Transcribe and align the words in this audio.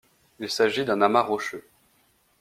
Il 0.39 0.49
s'agit 0.49 0.83
d'un 0.83 1.03
amas 1.03 1.21
rocheux. 1.21 1.63